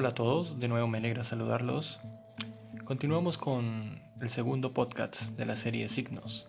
[0.00, 1.98] Hola a todos, de nuevo me alegra saludarlos.
[2.84, 6.48] Continuamos con el segundo podcast de la serie Signos,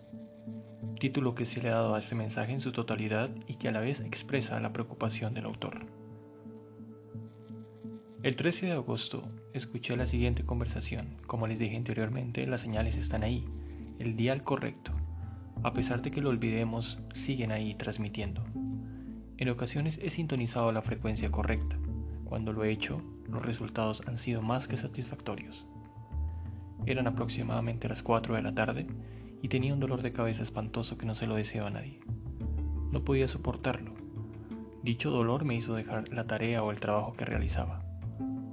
[1.00, 3.72] título que se le ha dado a este mensaje en su totalidad y que a
[3.72, 5.84] la vez expresa la preocupación del autor.
[8.22, 11.16] El 13 de agosto escuché la siguiente conversación.
[11.26, 13.48] Como les dije anteriormente, las señales están ahí,
[13.98, 14.92] el dial correcto.
[15.64, 18.44] A pesar de que lo olvidemos, siguen ahí transmitiendo.
[19.38, 21.79] En ocasiones he sintonizado la frecuencia correcta.
[22.30, 25.66] Cuando lo he hecho, los resultados han sido más que satisfactorios.
[26.86, 28.86] Eran aproximadamente las 4 de la tarde
[29.42, 31.98] y tenía un dolor de cabeza espantoso que no se lo deseo a nadie.
[32.92, 33.94] No podía soportarlo.
[34.84, 37.82] Dicho dolor me hizo dejar la tarea o el trabajo que realizaba.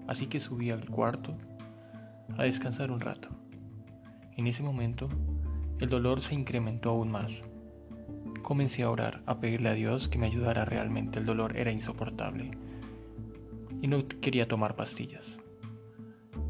[0.08, 1.38] Así que subí al cuarto
[2.36, 3.30] a descansar un rato.
[4.38, 5.08] En ese momento,
[5.80, 7.44] el dolor se incrementó aún más.
[8.42, 11.20] Comencé a orar, a pedirle a Dios que me ayudara realmente.
[11.20, 12.58] El dolor era insoportable
[13.82, 15.40] y no quería tomar pastillas.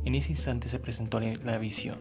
[0.06, 1.97] En ese instante se presentó la visión.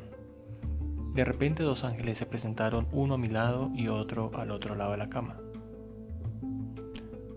[1.14, 4.92] De repente dos ángeles se presentaron, uno a mi lado y otro al otro lado
[4.92, 5.40] de la cama.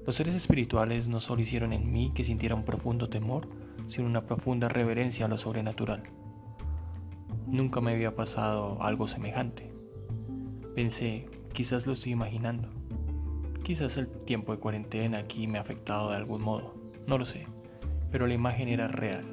[0.05, 3.47] Los seres espirituales no solo hicieron en mí que sintiera un profundo temor,
[3.87, 6.03] sino una profunda reverencia a lo sobrenatural.
[7.47, 9.71] Nunca me había pasado algo semejante.
[10.75, 12.69] Pensé, quizás lo estoy imaginando.
[13.63, 16.75] Quizás el tiempo de cuarentena aquí me ha afectado de algún modo.
[17.07, 17.47] No lo sé
[18.11, 19.25] pero la imagen era real.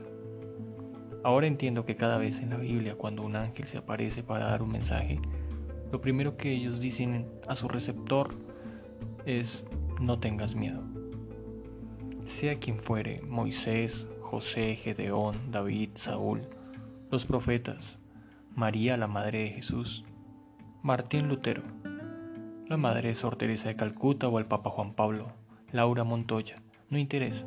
[1.25, 4.63] Ahora entiendo que cada vez en la Biblia cuando un ángel se aparece para dar
[4.63, 5.21] un mensaje,
[5.91, 8.35] lo primero que ellos dicen a su receptor
[9.25, 9.65] es
[10.01, 10.83] no tengas miedo.
[12.25, 16.43] Sea quien fuere, Moisés, José, Gedeón, David, Saúl,
[17.11, 17.99] los profetas,
[18.55, 20.05] María la Madre de Jesús,
[20.83, 21.63] Martín Lutero,
[22.69, 25.29] la Madre de Sor Teresa de Calcuta o el Papa Juan Pablo,
[25.73, 27.47] Laura Montoya, no interesa.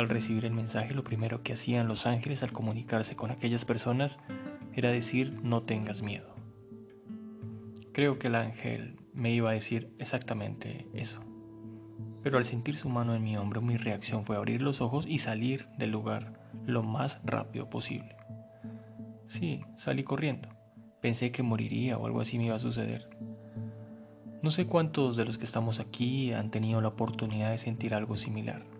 [0.00, 4.18] Al recibir el mensaje, lo primero que hacían los ángeles al comunicarse con aquellas personas
[4.72, 6.34] era decir no tengas miedo.
[7.92, 11.20] Creo que el ángel me iba a decir exactamente eso.
[12.22, 15.18] Pero al sentir su mano en mi hombro, mi reacción fue abrir los ojos y
[15.18, 18.16] salir del lugar lo más rápido posible.
[19.26, 20.48] Sí, salí corriendo.
[21.02, 23.10] Pensé que moriría o algo así me iba a suceder.
[24.40, 28.16] No sé cuántos de los que estamos aquí han tenido la oportunidad de sentir algo
[28.16, 28.79] similar.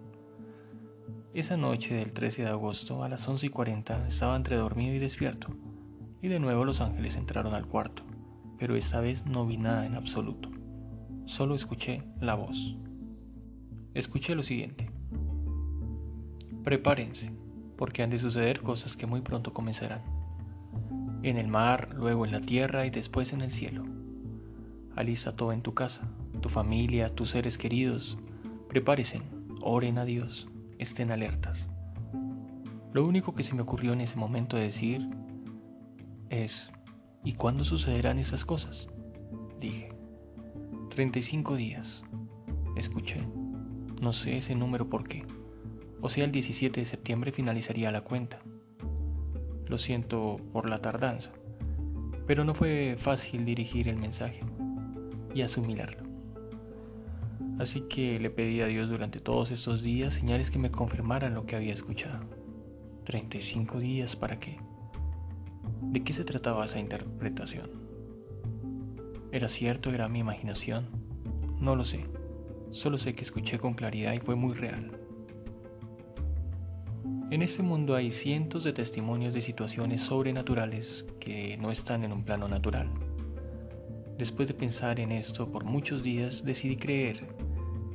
[1.33, 4.99] Esa noche del 13 de agosto a las 11 y 40 estaba entre dormido y
[4.99, 5.55] despierto,
[6.21, 8.03] y de nuevo los ángeles entraron al cuarto,
[8.59, 10.51] pero esta vez no vi nada en absoluto,
[11.27, 12.77] solo escuché la voz.
[13.95, 14.91] Escuché lo siguiente.
[16.65, 17.31] Prepárense,
[17.77, 20.03] porque han de suceder cosas que muy pronto comenzarán.
[21.23, 23.85] En el mar, luego en la tierra y después en el cielo.
[24.97, 28.19] Alista todo en tu casa, tu familia, tus seres queridos.
[28.69, 29.23] Prepárense,
[29.61, 30.49] oren a Dios
[30.81, 31.69] estén alertas.
[32.93, 35.09] Lo único que se me ocurrió en ese momento de decir
[36.31, 36.73] es,
[37.23, 38.89] ¿y cuándo sucederán esas cosas?
[39.61, 39.93] Dije,
[40.91, 42.03] 35 días.
[42.77, 43.21] Escuché,
[44.01, 45.25] no sé ese número por qué.
[46.01, 48.41] O sea, el 17 de septiembre finalizaría la cuenta.
[49.67, 51.31] Lo siento por la tardanza,
[52.27, 54.41] pero no fue fácil dirigir el mensaje
[55.35, 56.10] y asumirlo.
[57.61, 61.45] Así que le pedí a Dios durante todos estos días señales que me confirmaran lo
[61.45, 62.25] que había escuchado.
[63.05, 64.59] 35 días para qué?
[65.83, 67.71] ¿De qué se trataba esa interpretación?
[69.31, 69.91] ¿Era cierto?
[69.91, 70.89] ¿Era mi imaginación?
[71.61, 72.07] No lo sé.
[72.71, 74.99] Solo sé que escuché con claridad y fue muy real.
[77.31, 82.25] En este mundo hay cientos de testimonios de situaciones sobrenaturales que no están en un
[82.25, 82.89] plano natural.
[84.17, 87.50] Después de pensar en esto por muchos días, decidí creer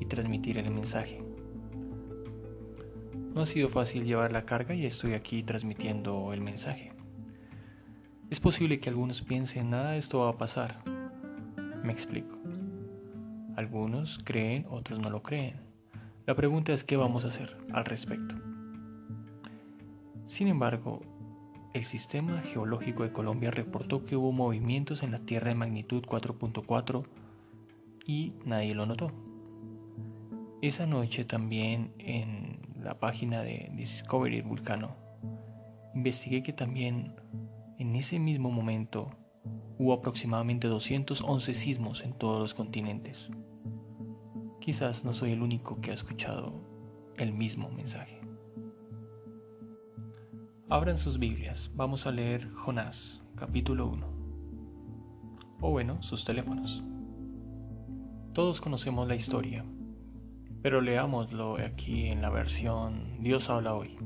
[0.06, 1.22] transmitir el mensaje.
[3.34, 6.94] No ha sido fácil llevar la carga y estoy aquí transmitiendo el mensaje.
[8.30, 10.84] Es posible que algunos piensen, nada, esto va a pasar.
[11.84, 12.38] Me explico.
[13.56, 15.56] Algunos creen, otros no lo creen.
[16.26, 18.36] La pregunta es qué vamos a hacer al respecto.
[20.26, 21.02] Sin embargo,
[21.74, 27.06] el Sistema Geológico de Colombia reportó que hubo movimientos en la Tierra de magnitud 4.4
[28.08, 29.12] y nadie lo notó.
[30.62, 34.96] Esa noche también en la página de Discovery Vulcano
[35.94, 37.16] investigué que también
[37.78, 39.12] en ese mismo momento
[39.78, 43.30] hubo aproximadamente 211 sismos en todos los continentes.
[44.60, 46.54] Quizás no soy el único que ha escuchado
[47.18, 48.20] el mismo mensaje.
[50.70, 54.08] Abran sus Biblias, vamos a leer Jonás, capítulo 1.
[55.62, 56.84] O bueno, sus teléfonos.
[58.34, 59.64] Todos conocemos la historia,
[60.66, 64.00] pero leámoslo aquí en la versión Dios habla hoy.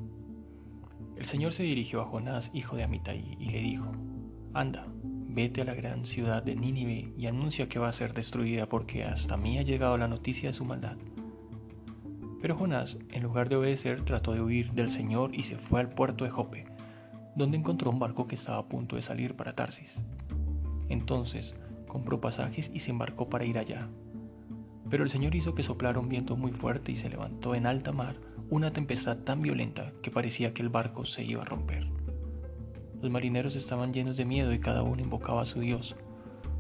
[1.15, 3.93] El Señor se dirigió a Jonás, hijo de Amitai, y le dijo,
[4.53, 8.67] Anda, vete a la gran ciudad de Nínive y anuncia que va a ser destruida
[8.67, 10.97] porque hasta mí ha llegado la noticia de su maldad.
[12.41, 15.87] Pero Jonás, en lugar de obedecer, trató de huir del Señor y se fue al
[15.87, 16.65] puerto de Jope,
[17.37, 20.03] donde encontró un barco que estaba a punto de salir para Tarsis.
[20.89, 21.55] Entonces
[21.87, 23.87] compró pasajes y se embarcó para ir allá.
[24.89, 27.91] Pero el Señor hizo que soplara un viento muy fuerte y se levantó en alta
[27.91, 28.15] mar
[28.49, 31.87] una tempestad tan violenta que parecía que el barco se iba a romper.
[33.01, 35.95] Los marineros estaban llenos de miedo y cada uno invocaba a su Dios.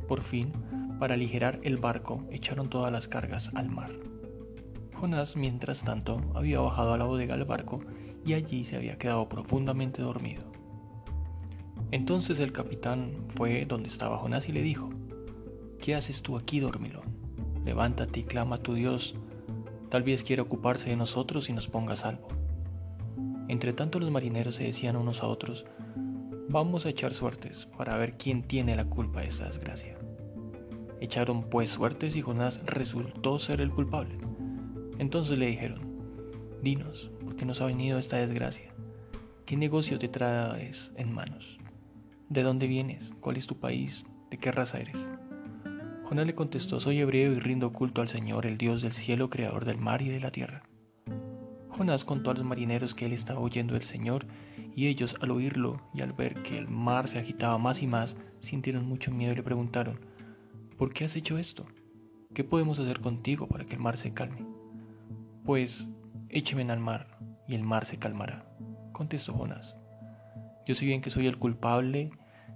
[0.07, 0.51] Por fin,
[0.99, 3.91] para aligerar el barco, echaron todas las cargas al mar.
[4.93, 7.81] Jonás, mientras tanto, había bajado a la bodega del barco
[8.25, 10.43] y allí se había quedado profundamente dormido.
[11.91, 14.89] Entonces el capitán fue donde estaba Jonás y le dijo,
[15.79, 17.18] ¿Qué haces tú aquí, dormilón?
[17.69, 19.13] Levántate y clama a tu Dios
[19.91, 22.27] Tal vez quiera ocuparse de nosotros y nos ponga a salvo.
[23.47, 25.67] Entre tanto los marineros se decían unos a otros,
[26.49, 29.99] vamos a echar suertes para ver quién tiene la culpa de esta desgracia.
[30.99, 34.17] Echaron pues suertes y Jonás resultó ser el culpable.
[34.97, 35.81] Entonces le dijeron,
[36.63, 38.73] dinos, ¿por qué nos ha venido esta desgracia?
[39.45, 41.59] ¿Qué negocio te traes en manos?
[42.29, 43.13] ¿De dónde vienes?
[43.19, 44.07] ¿Cuál es tu país?
[44.31, 45.07] ¿De qué raza eres?
[46.09, 49.63] Jonás le contestó, soy hebreo y rindo culto al Señor, el Dios del cielo, creador
[49.63, 50.63] del mar y de la tierra.
[51.67, 54.25] Jonás contó a los marineros que él estaba oyendo del Señor,
[54.75, 58.17] y ellos al oírlo y al ver que el mar se agitaba más y más,
[58.39, 59.99] sintieron mucho miedo y le preguntaron,
[60.79, 61.67] ¿por qué has hecho esto?
[62.33, 64.47] ¿Qué podemos hacer contigo para que el mar se calme?
[65.45, 65.87] Pues
[66.29, 68.51] écheme al mar, y el mar se calmará,
[68.93, 69.75] contestó Jonás.
[70.65, 72.09] Yo sé bien que soy el culpable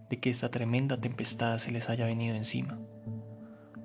[0.09, 2.79] de que esta tremenda tempestad se les haya venido encima.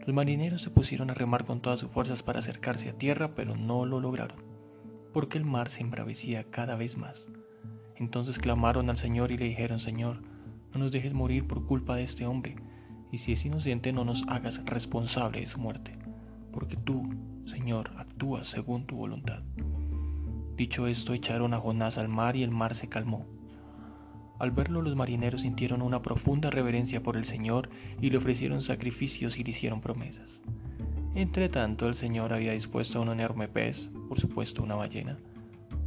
[0.08, 3.56] Los marineros se pusieron a remar con todas sus fuerzas para acercarse a tierra, pero
[3.56, 4.38] no lo lograron,
[5.12, 7.26] porque el mar se embravecía cada vez más.
[7.94, 10.22] Entonces clamaron al Señor y le dijeron, Señor,
[10.72, 12.56] no nos dejes morir por culpa de este hombre,
[13.12, 15.98] y si es inocente no nos hagas responsable de su muerte,
[16.52, 17.10] porque tú,
[17.44, 19.42] Señor, actúas según tu voluntad.
[20.56, 23.26] Dicho esto, echaron a Jonás al mar y el mar se calmó.
[24.38, 27.70] Al verlo los marineros sintieron una profunda reverencia por el Señor
[28.00, 30.40] y le ofrecieron sacrificios y le hicieron promesas.
[31.14, 35.18] Entre tanto el Señor había dispuesto a un enorme pez, por supuesto una ballena,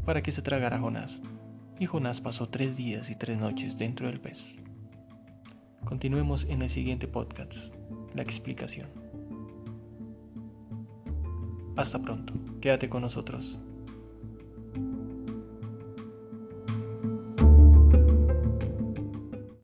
[0.06, 1.22] para que se tragara a Jonás,
[1.80, 4.62] y Jonás pasó tres días y tres noches dentro del pez.
[5.86, 7.74] Continuemos en el siguiente podcast,
[8.14, 8.90] la explicación.
[11.78, 13.58] Hasta pronto, quédate con nosotros.